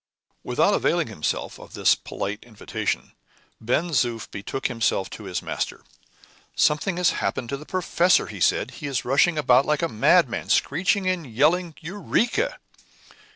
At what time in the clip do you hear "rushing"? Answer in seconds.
9.05-9.37